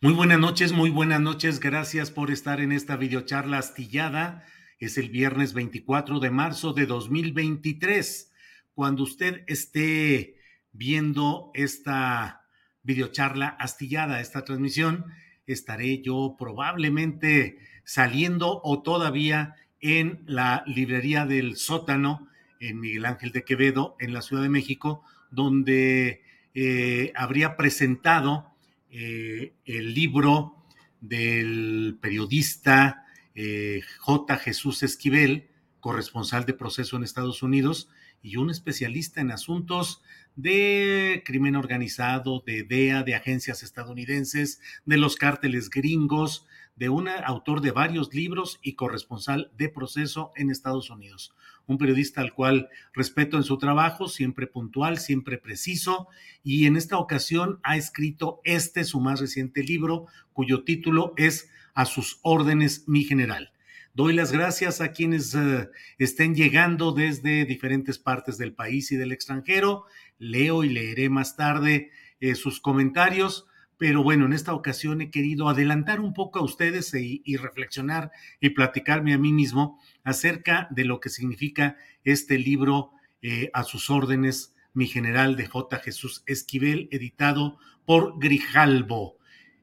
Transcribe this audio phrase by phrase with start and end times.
[0.00, 1.60] Muy buenas noches, muy buenas noches.
[1.60, 4.44] Gracias por estar en esta videocharla astillada.
[4.78, 8.30] Es el viernes 24 de marzo de 2023.
[8.74, 10.36] Cuando usted esté
[10.72, 12.42] viendo esta
[12.82, 15.06] videocharla astillada, esta transmisión,
[15.46, 22.28] estaré yo probablemente saliendo o todavía en la librería del sótano
[22.60, 28.53] en Miguel Ángel de Quevedo, en la Ciudad de México, donde eh, habría presentado
[28.96, 30.54] eh, el libro
[31.00, 34.36] del periodista eh, J.
[34.36, 37.88] Jesús Esquivel, corresponsal de proceso en Estados Unidos
[38.22, 40.00] y un especialista en asuntos
[40.36, 47.62] de crimen organizado, de DEA, de agencias estadounidenses, de los cárteles gringos, de un autor
[47.62, 51.34] de varios libros y corresponsal de proceso en Estados Unidos
[51.66, 56.08] un periodista al cual respeto en su trabajo, siempre puntual, siempre preciso,
[56.42, 61.84] y en esta ocasión ha escrito este, su más reciente libro, cuyo título es A
[61.84, 63.52] sus órdenes, mi general.
[63.94, 69.12] Doy las gracias a quienes eh, estén llegando desde diferentes partes del país y del
[69.12, 69.84] extranjero.
[70.18, 73.46] Leo y leeré más tarde eh, sus comentarios
[73.86, 78.48] pero bueno, en esta ocasión he querido adelantar un poco a ustedes y, reflexionar y
[78.48, 84.54] platicarme a mí mismo acerca de lo que significa este libro eh, a sus órdenes,
[84.72, 85.78] mi general de J.
[85.80, 89.18] Jesús Esquivel, editado por Grijalbo.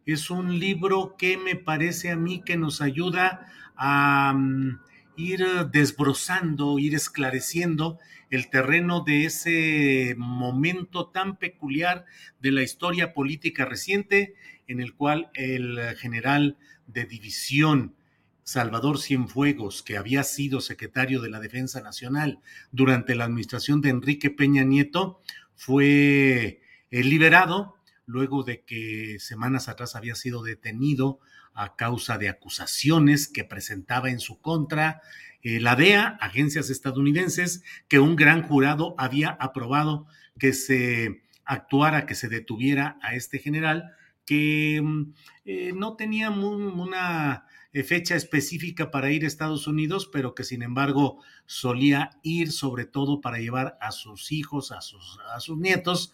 [0.06, 4.82] Es un libro que me parece a mí que nos ayuda a mm,
[5.22, 8.00] ir desbrozando, ir esclareciendo
[8.30, 12.06] el terreno de ese momento tan peculiar
[12.40, 14.36] de la historia política reciente
[14.68, 17.96] en el cual el general de división
[18.44, 22.40] Salvador Cienfuegos, que había sido secretario de la Defensa Nacional
[22.72, 25.22] durante la administración de Enrique Peña Nieto,
[25.56, 27.78] fue eh, liberado
[28.12, 31.20] luego de que semanas atrás había sido detenido
[31.54, 35.02] a causa de acusaciones que presentaba en su contra
[35.44, 40.06] eh, la DEA, agencias estadounidenses, que un gran jurado había aprobado
[40.38, 43.96] que se actuara, que se detuviera a este general,
[44.26, 45.14] que mm,
[45.46, 47.46] eh, no tenía una
[47.86, 53.22] fecha específica para ir a Estados Unidos, pero que sin embargo solía ir sobre todo
[53.22, 56.14] para llevar a sus hijos, a sus, a sus nietos,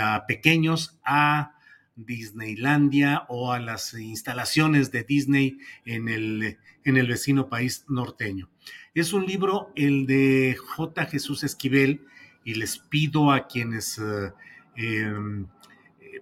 [0.00, 1.56] a pequeños, a
[1.96, 8.48] Disneylandia o a las instalaciones de Disney en el, en el vecino país norteño.
[8.94, 11.06] Es un libro, el de J.
[11.06, 12.02] Jesús Esquivel,
[12.44, 14.32] y les pido a quienes eh,
[14.76, 15.46] em,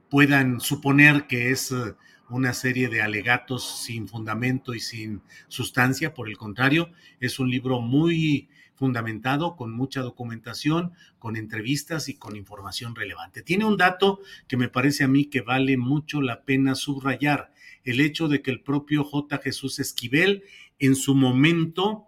[0.09, 1.95] puedan suponer que es eh,
[2.31, 6.91] una serie de alegatos sin fundamento y sin sustancia, por el contrario,
[7.21, 13.43] es un libro muy fundamentado, con mucha documentación, con entrevistas y con información relevante.
[13.43, 17.53] Tiene un dato que me parece a mí que vale mucho la pena subrayar,
[17.85, 19.39] el hecho de que el propio J.
[19.39, 20.45] Jesús Esquivel
[20.79, 22.07] en su momento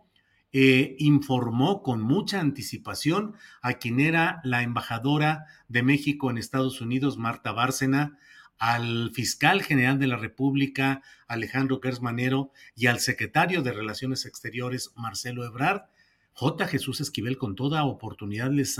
[0.52, 7.18] eh, informó con mucha anticipación a quien era la embajadora de México en Estados Unidos,
[7.18, 8.18] Marta Bárcena,
[8.58, 15.44] al fiscal general de la República, Alejandro Gersmanero, y al secretario de Relaciones Exteriores, Marcelo
[15.44, 15.82] Ebrard,
[16.38, 16.66] J.
[16.66, 18.76] Jesús Esquivel con toda oportunidad les,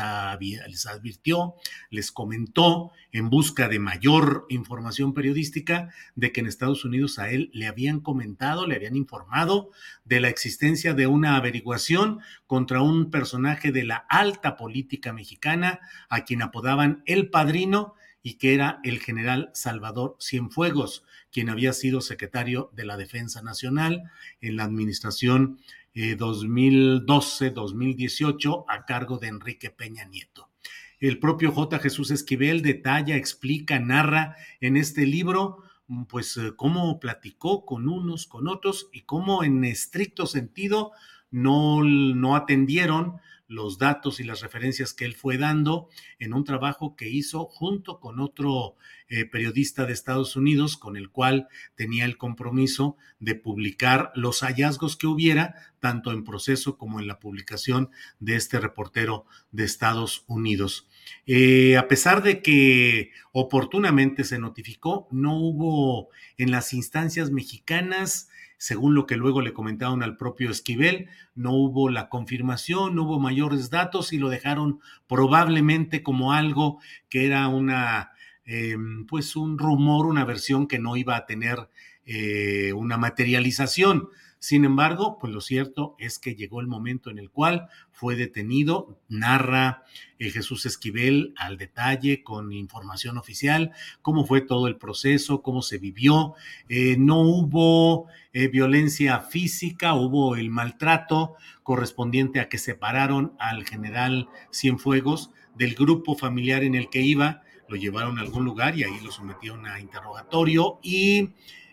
[0.69, 1.55] les, advirtió,
[1.89, 7.51] les comentó en busca de mayor información periodística de que en Estados Unidos a él
[7.55, 9.71] le habían comentado, le habían informado
[10.05, 15.81] de la existencia de una averiguación contra un personaje de la alta política mexicana
[16.11, 17.95] a quien apodaban el padrino
[18.27, 24.11] y que era el general Salvador Cienfuegos, quien había sido secretario de la Defensa Nacional
[24.41, 25.61] en la administración
[25.95, 30.51] 2012-2018 eh, a cargo de Enrique Peña Nieto.
[30.99, 31.79] El propio J.
[31.79, 38.27] Jesús Esquivel detalla, explica, narra en este libro mm, pues eh, cómo platicó con unos,
[38.27, 40.91] con otros y cómo en estricto sentido
[41.31, 45.89] no, no atendieron los datos y las referencias que él fue dando
[46.19, 48.77] en un trabajo que hizo junto con otro
[49.09, 54.97] eh, periodista de Estados Unidos, con el cual tenía el compromiso de publicar los hallazgos
[54.97, 60.89] que hubiera, tanto en proceso como en la publicación de este reportero de Estados Unidos.
[61.27, 68.95] Eh, a pesar de que oportunamente se notificó, no hubo en las instancias mexicanas según
[68.95, 73.71] lo que luego le comentaron al propio Esquivel, no hubo la confirmación, no hubo mayores
[73.71, 78.13] datos y lo dejaron probablemente como algo que era una,
[78.45, 81.69] em, pues un rumor, una versión que no iba a tener
[82.07, 84.09] eh, una materialización.
[84.47, 88.97] Sin embargo, pues lo cierto es que llegó el momento en el cual fue detenido,
[89.09, 89.83] narra
[90.21, 93.73] eh, Jesús Esquivel al detalle con información oficial,
[94.03, 96.35] cómo fue todo el proceso, cómo se vivió.
[96.69, 101.35] Eh, no hubo eh, violencia física, hubo el maltrato
[101.65, 107.75] correspondiente a que separaron al general Cienfuegos del grupo familiar en el que iba, lo
[107.75, 111.31] llevaron a algún lugar y ahí lo sometieron a interrogatorio y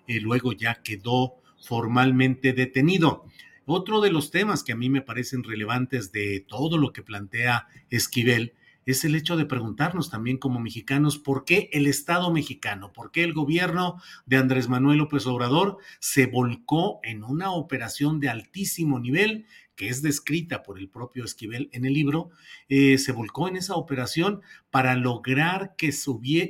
[0.07, 3.25] luego ya quedó formalmente detenido.
[3.65, 7.67] Otro de los temas que a mí me parecen relevantes de todo lo que plantea
[7.89, 8.53] Esquivel
[8.85, 13.23] es el hecho de preguntarnos también como mexicanos por qué el Estado mexicano, por qué
[13.23, 19.45] el gobierno de Andrés Manuel López Obrador se volcó en una operación de altísimo nivel
[19.75, 22.29] que es descrita por el propio Esquivel en el libro,
[22.69, 24.41] eh, se volcó en esa operación
[24.71, 25.91] para lograr que,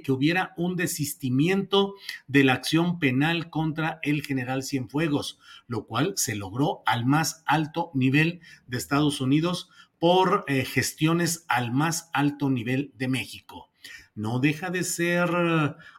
[0.04, 1.96] que hubiera un desistimiento
[2.28, 7.92] de la acción penal contra el general Cienfuegos, lo cual se logró al más alto
[7.94, 9.70] nivel de Estados Unidos
[10.00, 13.70] por eh, gestiones al más alto nivel de México.
[14.16, 15.30] No deja de ser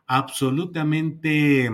[0.06, 1.70] absolutamente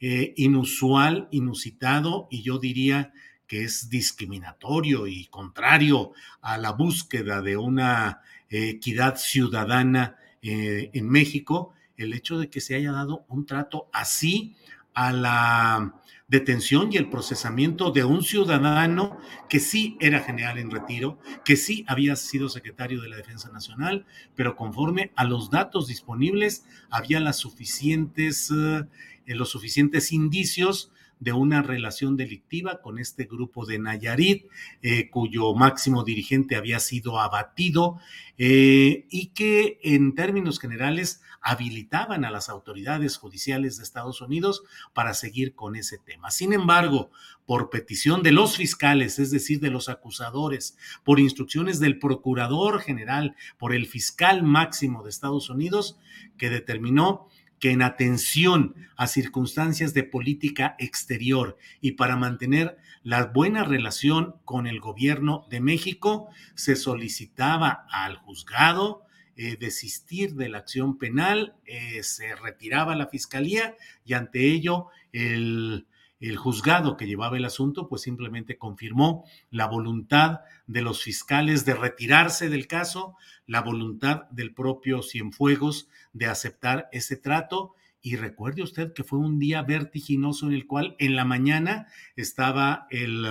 [0.00, 3.12] eh, inusual, inusitado y yo diría
[3.48, 6.12] que es discriminatorio y contrario
[6.42, 12.76] a la búsqueda de una equidad ciudadana eh, en México, el hecho de que se
[12.76, 14.54] haya dado un trato así
[14.94, 15.94] a la
[16.28, 19.18] detención y el procesamiento de un ciudadano
[19.48, 24.04] que sí era general en retiro, que sí había sido secretario de la Defensa Nacional,
[24.36, 28.84] pero conforme a los datos disponibles había las suficientes, eh,
[29.26, 34.46] los suficientes indicios de una relación delictiva con este grupo de Nayarit,
[34.82, 37.98] eh, cuyo máximo dirigente había sido abatido
[38.36, 44.62] eh, y que en términos generales habilitaban a las autoridades judiciales de Estados Unidos
[44.92, 46.30] para seguir con ese tema.
[46.30, 47.10] Sin embargo,
[47.46, 53.36] por petición de los fiscales, es decir, de los acusadores, por instrucciones del procurador general,
[53.56, 55.98] por el fiscal máximo de Estados Unidos,
[56.36, 57.28] que determinó
[57.60, 64.66] que en atención a circunstancias de política exterior y para mantener la buena relación con
[64.66, 69.04] el gobierno de México, se solicitaba al juzgado
[69.36, 75.86] eh, desistir de la acción penal, eh, se retiraba la fiscalía y ante ello el
[76.20, 81.74] el juzgado que llevaba el asunto pues simplemente confirmó la voluntad de los fiscales de
[81.74, 87.74] retirarse del caso, la voluntad del propio Cienfuegos de aceptar ese trato.
[88.00, 92.86] Y recuerde usted que fue un día vertiginoso en el cual en la mañana estaba
[92.90, 93.26] el,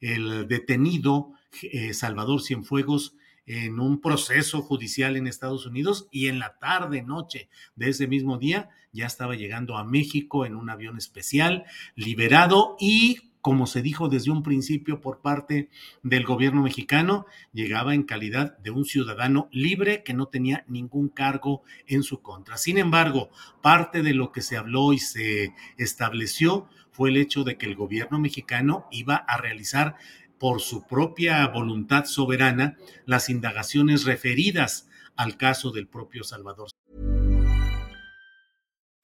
[0.00, 1.32] el detenido
[1.62, 3.14] eh, Salvador Cienfuegos
[3.48, 8.36] en un proceso judicial en Estados Unidos y en la tarde, noche de ese mismo
[8.36, 11.64] día ya estaba llegando a México en un avión especial,
[11.94, 15.70] liberado y como se dijo desde un principio por parte
[16.02, 21.62] del gobierno mexicano, llegaba en calidad de un ciudadano libre que no tenía ningún cargo
[21.86, 22.58] en su contra.
[22.58, 23.30] Sin embargo,
[23.62, 27.76] parte de lo que se habló y se estableció fue el hecho de que el
[27.76, 29.96] gobierno mexicano iba a realizar
[30.38, 32.76] por su propia voluntad soberana
[33.06, 36.68] las indagaciones referidas al caso del propio Salvador.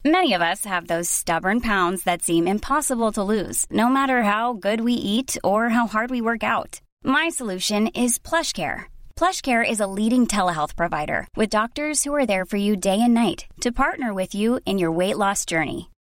[0.07, 4.53] Many of us have those stubborn pounds that seem impossible to lose, no matter how
[4.53, 6.83] good we eat or how hard we work out.
[7.03, 8.85] My solution is PlushCare.
[9.17, 13.15] PlushCare is a leading telehealth provider with doctors who are there for you day and
[13.15, 15.89] night to partner with you in your weight loss journey.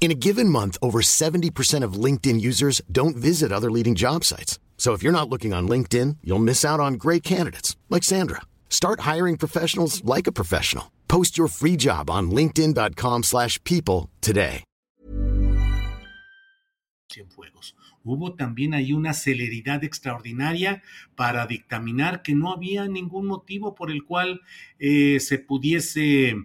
[0.00, 4.58] In a given month, over 70% of LinkedIn users don't visit other leading job sites.
[4.78, 8.42] So if you're not looking on LinkedIn, you'll miss out on great candidates like Sandra.
[8.70, 10.92] Start hiring professionals like a professional.
[11.08, 14.64] Post your free job on linkedin.com/people today.
[17.08, 17.74] Cienfuegos.
[18.04, 20.82] Hubo también ahí una celeridad extraordinaria
[21.16, 24.40] para dictaminar que no había ningún motivo por el cual
[24.78, 26.36] eh, se pudiese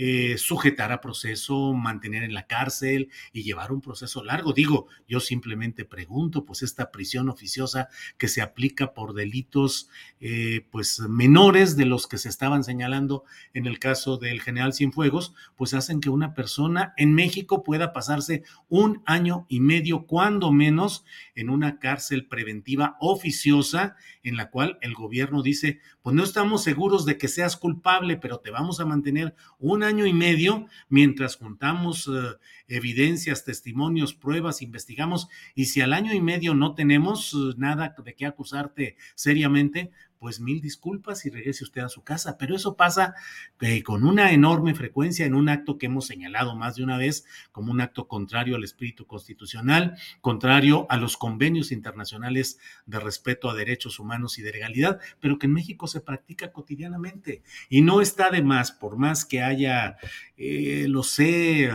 [0.00, 4.52] eh, sujetar a proceso, mantener en la cárcel y llevar un proceso largo.
[4.52, 9.90] Digo, yo simplemente pregunto, pues esta prisión oficiosa que se aplica por delitos
[10.20, 13.24] eh, pues menores de los que se estaban señalando
[13.54, 18.44] en el caso del general Cienfuegos, pues hacen que una persona en México pueda pasarse
[18.68, 24.94] un año y medio, cuando menos, en una cárcel preventiva oficiosa en la cual el
[24.94, 29.34] gobierno dice, pues no estamos seguros de que seas culpable, pero te vamos a mantener
[29.58, 32.36] un año y medio mientras juntamos eh,
[32.68, 38.14] evidencias, testimonios, pruebas, investigamos, y si al año y medio no tenemos eh, nada de
[38.14, 42.36] qué acusarte seriamente, pues mil disculpas y regrese usted a su casa.
[42.38, 43.14] Pero eso pasa
[43.60, 47.24] eh, con una enorme frecuencia en un acto que hemos señalado más de una vez
[47.52, 53.54] como un acto contrario al espíritu constitucional, contrario a los convenios internacionales de respeto a
[53.54, 57.42] derechos humanos y de legalidad, pero que en México se practica cotidianamente.
[57.68, 59.96] Y no está de más, por más que haya,
[60.36, 61.70] eh, lo sé,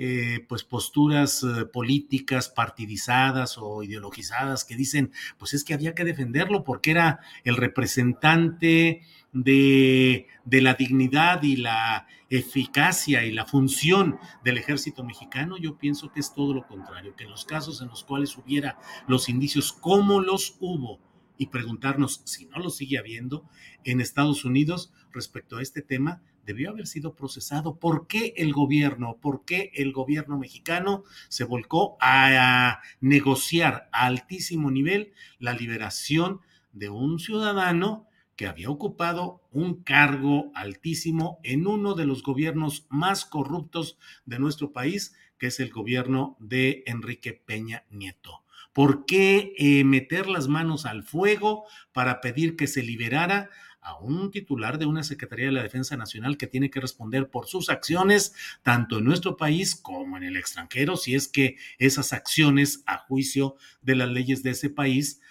[0.00, 6.04] eh, pues posturas eh, políticas partidizadas o ideologizadas que dicen, pues es que había que
[6.04, 9.02] defenderlo porque era el representante
[9.32, 16.12] de, de la dignidad y la eficacia y la función del ejército mexicano, yo pienso
[16.12, 18.78] que es todo lo contrario, que en los casos en los cuales hubiera
[19.08, 21.00] los indicios como los hubo
[21.38, 23.48] y preguntarnos si no lo sigue habiendo
[23.82, 27.78] en Estados Unidos respecto a este tema, debió haber sido procesado.
[27.78, 34.70] ¿Por qué el gobierno, por qué el gobierno mexicano se volcó a negociar a altísimo
[34.70, 36.40] nivel la liberación
[36.72, 43.26] de un ciudadano que había ocupado un cargo altísimo en uno de los gobiernos más
[43.26, 48.42] corruptos de nuestro país, que es el gobierno de Enrique Peña Nieto?
[48.72, 53.50] ¿Por qué eh, meter las manos al fuego para pedir que se liberara
[53.88, 57.46] a un titular de una Secretaría de la Defensa Nacional que tiene que responder por
[57.46, 62.82] sus acciones, tanto en nuestro país como en el extranjero, si es que esas acciones,
[62.86, 65.22] a juicio de las leyes de ese país,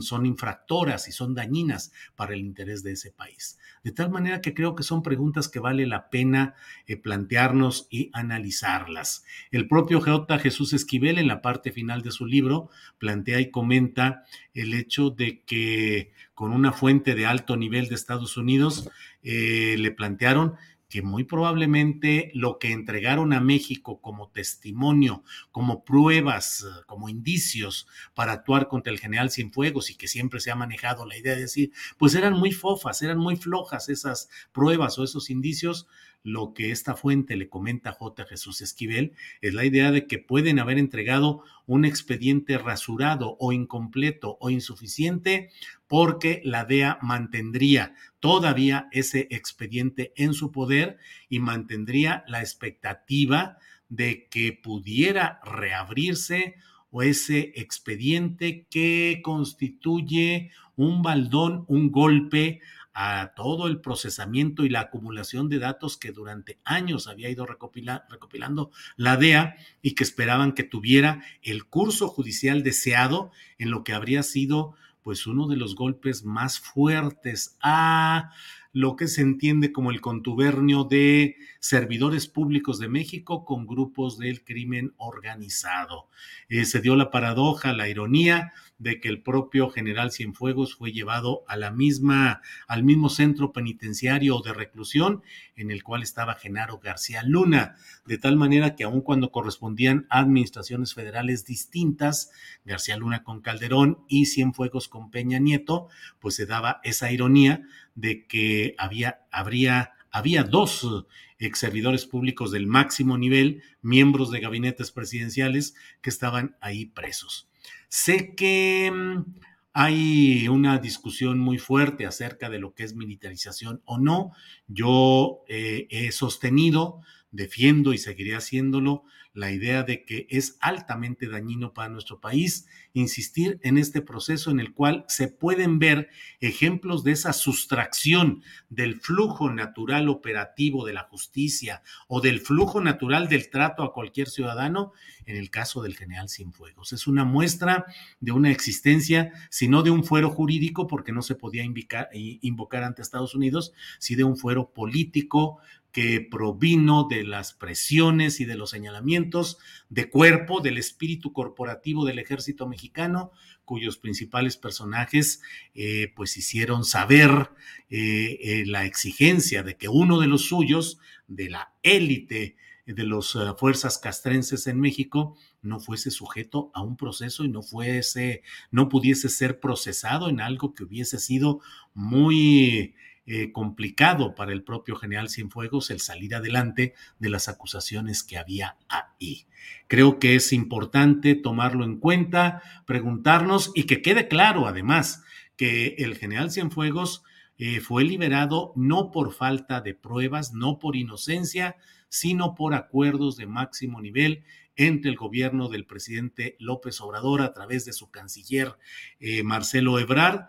[0.00, 3.58] son infractoras y son dañinas para el interés de ese país.
[3.82, 6.54] De tal manera que creo que son preguntas que vale la pena
[6.86, 9.24] eh, plantearnos y analizarlas.
[9.50, 10.38] El propio J.
[10.38, 15.42] Jesús Esquivel, en la parte final de su libro, plantea y comenta el hecho de
[15.42, 18.90] que con una fuente de alto nivel de Estados Unidos
[19.22, 20.56] eh, le plantearon
[20.88, 27.86] que muy probablemente lo que entregaron a México como testimonio, como pruebas, eh, como indicios
[28.14, 31.42] para actuar contra el general Cienfuegos y que siempre se ha manejado la idea de
[31.42, 35.86] decir, pues eran muy fofas, eran muy flojas esas pruebas o esos indicios,
[36.26, 38.24] lo que esta fuente le comenta J.
[38.24, 44.36] Jesús Esquivel es la idea de que pueden haber entregado un expediente rasurado o incompleto
[44.40, 45.50] o insuficiente
[45.86, 54.26] porque la DEA mantendría todavía ese expediente en su poder y mantendría la expectativa de
[54.28, 56.56] que pudiera reabrirse
[56.90, 62.60] o ese expediente que constituye un baldón, un golpe
[62.98, 68.70] a todo el procesamiento y la acumulación de datos que durante años había ido recopilando
[68.96, 74.22] la DEA y que esperaban que tuviera el curso judicial deseado en lo que habría
[74.22, 77.58] sido pues uno de los golpes más fuertes.
[77.60, 78.32] A
[78.76, 84.44] lo que se entiende como el contubernio de servidores públicos de México con grupos del
[84.44, 86.10] crimen organizado.
[86.50, 91.42] Eh, se dio la paradoja, la ironía de que el propio general Cienfuegos fue llevado
[91.48, 95.22] a la misma, al mismo centro penitenciario de reclusión
[95.56, 100.18] en el cual estaba Genaro García Luna, de tal manera que aun cuando correspondían a
[100.18, 102.30] administraciones federales distintas,
[102.66, 105.88] García Luna con Calderón y Cienfuegos con Peña Nieto,
[106.20, 107.62] pues se daba esa ironía
[107.96, 111.06] de que había, habría, había dos
[111.38, 117.48] ex servidores públicos del máximo nivel, miembros de gabinetes presidenciales que estaban ahí presos.
[117.88, 119.24] Sé que mm,
[119.72, 124.32] hay una discusión muy fuerte acerca de lo que es militarización o no.
[124.68, 127.00] Yo eh, he sostenido,
[127.36, 129.04] defiendo y seguiré haciéndolo
[129.36, 134.60] la idea de que es altamente dañino para nuestro país insistir en este proceso en
[134.60, 136.08] el cual se pueden ver
[136.40, 143.28] ejemplos de esa sustracción del flujo natural operativo de la justicia o del flujo natural
[143.28, 144.92] del trato a cualquier ciudadano
[145.26, 146.94] en el caso del general Cienfuegos.
[146.94, 147.84] Es una muestra
[148.20, 152.84] de una existencia, si no de un fuero jurídico, porque no se podía invocar, invocar
[152.84, 155.58] ante Estados Unidos, si de un fuero político,
[155.96, 159.56] que provino de las presiones y de los señalamientos
[159.88, 163.32] de cuerpo del espíritu corporativo del ejército mexicano,
[163.64, 165.40] cuyos principales personajes
[165.74, 167.50] eh, pues hicieron saber
[167.88, 170.98] eh, eh, la exigencia de que uno de los suyos,
[171.28, 177.42] de la élite de las fuerzas castrenses en México, no fuese sujeto a un proceso
[177.42, 181.60] y no fuese, no pudiese ser procesado en algo que hubiese sido
[181.94, 182.94] muy
[183.26, 188.76] eh, complicado para el propio general Cienfuegos el salir adelante de las acusaciones que había
[188.88, 189.46] ahí.
[189.88, 195.24] Creo que es importante tomarlo en cuenta, preguntarnos y que quede claro además
[195.56, 197.24] que el general Cienfuegos
[197.58, 201.76] eh, fue liberado no por falta de pruebas, no por inocencia,
[202.08, 204.44] sino por acuerdos de máximo nivel
[204.76, 208.76] entre el gobierno del presidente López Obrador a través de su canciller
[209.18, 210.48] eh, Marcelo Ebrard,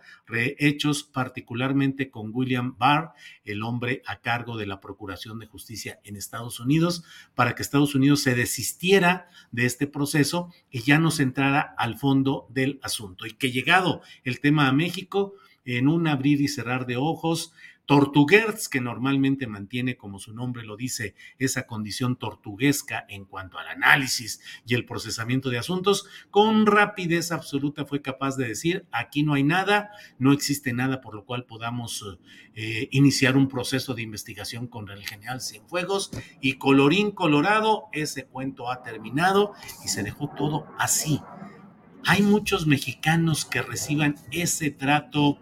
[0.60, 3.14] hechos particularmente con William Barr,
[3.46, 7.04] el hombre a cargo de la Procuración de Justicia en Estados Unidos,
[7.34, 11.98] para que Estados Unidos se desistiera de este proceso y ya no se entrara al
[11.98, 13.26] fondo del asunto.
[13.26, 17.54] Y que llegado el tema a México, en un abrir y cerrar de ojos,
[17.88, 23.70] Tortuguers, que normalmente mantiene, como su nombre lo dice, esa condición tortuguesca en cuanto al
[23.70, 29.36] análisis y el procesamiento de asuntos, con rapidez absoluta fue capaz de decir, aquí no
[29.36, 29.90] hay nada,
[30.20, 32.06] no existe nada por lo cual podamos
[32.56, 38.70] eh, iniciar un proceso de investigación con el general Cienfuegos y colorín colorado, ese cuento
[38.70, 39.54] ha terminado
[39.86, 41.22] y se dejó todo así.
[42.06, 45.40] Hay muchos mexicanos que reciban ese trato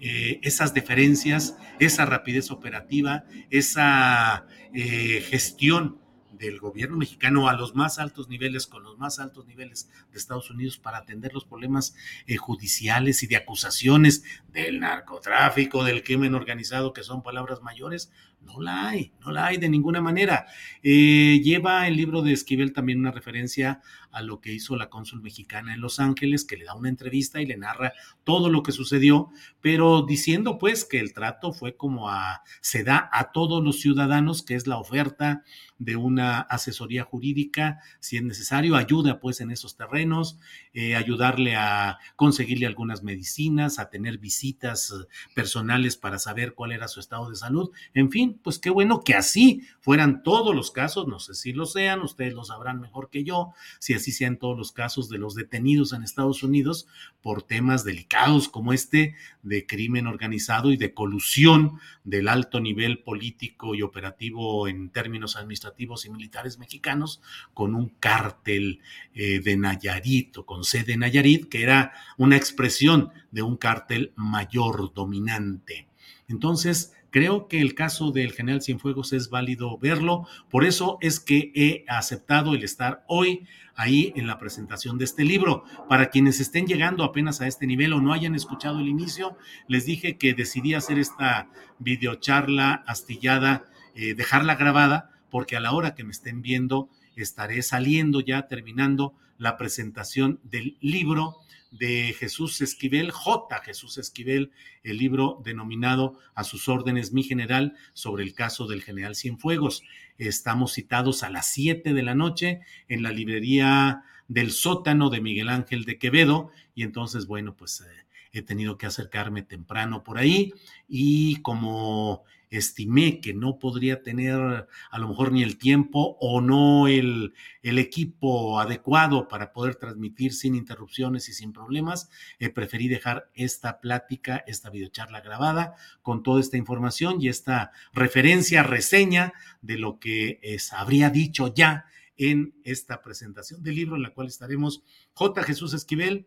[0.00, 5.98] eh, esas deferencias, esa rapidez operativa, esa eh, gestión
[6.38, 10.50] del gobierno mexicano a los más altos niveles, con los más altos niveles de Estados
[10.50, 11.94] Unidos para atender los problemas
[12.26, 18.12] eh, judiciales y de acusaciones del narcotráfico, del crimen organizado, que son palabras mayores,
[18.48, 20.46] no la hay, no la hay de ninguna manera.
[20.82, 23.80] lleva el libro de Esquivel también una referencia
[24.10, 27.40] a lo que hizo la cónsul mexicana en Los Ángeles, que le da una entrevista
[27.40, 27.92] y le narra
[28.24, 29.30] todo lo que sucedió,
[29.60, 34.42] pero diciendo pues que el trato fue como a, se da a todos los ciudadanos,
[34.42, 35.42] que es la oferta
[35.78, 40.38] de una asesoría jurídica, si es necesario, ayuda pues en esos terrenos,
[40.72, 44.92] eh, ayudarle a conseguirle algunas medicinas, a tener visitas
[45.34, 49.14] personales para saber cuál era su estado de salud, en fin, pues qué bueno que
[49.14, 53.24] así fueran todos los casos, no sé si lo sean, ustedes lo sabrán mejor que
[53.24, 56.86] yo, si así sean todos los casos de los detenidos en Estados Unidos
[57.22, 63.74] por temas delicados como este de crimen organizado y de colusión del alto nivel político
[63.74, 67.20] y operativo en términos administrativos y militares mexicanos
[67.54, 68.80] con un cártel
[69.14, 74.12] eh, de Nayarit o con sede en Nayarit, que era una expresión de un cártel
[74.16, 75.88] mayor dominante.
[76.28, 81.52] Entonces, Creo que el caso del general Cienfuegos es válido verlo, por eso es que
[81.54, 85.64] he aceptado el estar hoy ahí en la presentación de este libro.
[85.88, 89.36] Para quienes estén llegando apenas a este nivel o no hayan escuchado el inicio,
[89.68, 95.94] les dije que decidí hacer esta videocharla astillada, eh, dejarla grabada, porque a la hora
[95.94, 96.90] que me estén viendo
[97.22, 101.36] estaré saliendo ya, terminando la presentación del libro
[101.70, 103.60] de Jesús Esquivel, J.
[103.62, 104.50] Jesús Esquivel,
[104.82, 109.82] el libro denominado A sus órdenes, mi general, sobre el caso del general Cienfuegos.
[110.16, 115.48] Estamos citados a las 7 de la noche en la librería del sótano de Miguel
[115.48, 117.80] Ángel de Quevedo y entonces, bueno, pues...
[117.80, 120.52] Eh, he tenido que acercarme temprano por ahí
[120.86, 126.88] y como estimé que no podría tener a lo mejor ni el tiempo o no
[126.88, 133.30] el, el equipo adecuado para poder transmitir sin interrupciones y sin problemas, eh, preferí dejar
[133.34, 139.98] esta plática, esta videocharla grabada con toda esta información y esta referencia, reseña de lo
[139.98, 144.82] que es, habría dicho ya en esta presentación del libro en la cual estaremos
[145.14, 145.42] J.
[145.44, 146.26] Jesús Esquivel,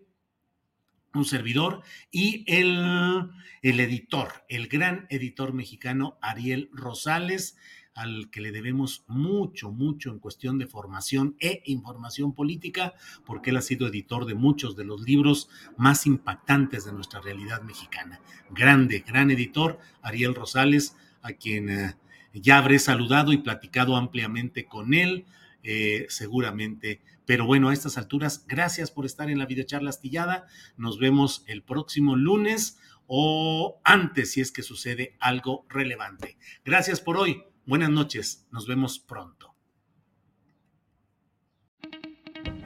[1.13, 3.29] un servidor, y el,
[3.61, 7.57] el editor, el gran editor mexicano Ariel Rosales,
[7.93, 12.93] al que le debemos mucho, mucho en cuestión de formación e información política,
[13.25, 17.61] porque él ha sido editor de muchos de los libros más impactantes de nuestra realidad
[17.63, 18.21] mexicana.
[18.49, 21.95] Grande, gran editor, Ariel Rosales, a quien eh,
[22.33, 25.25] ya habré saludado y platicado ampliamente con él,
[25.63, 30.47] eh, seguramente pero bueno, a estas alturas, gracias por estar en la videocharla astillada.
[30.75, 36.37] Nos vemos el próximo lunes o antes si es que sucede algo relevante.
[36.65, 37.43] Gracias por hoy.
[37.65, 38.47] Buenas noches.
[38.51, 39.55] Nos vemos pronto.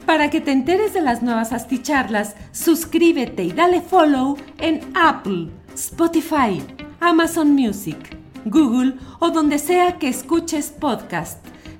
[0.07, 6.59] Para que te enteres de las nuevas asticharlas, suscríbete y dale follow en Apple, Spotify,
[7.01, 7.97] Amazon Music,
[8.45, 11.54] Google o donde sea que escuches podcast.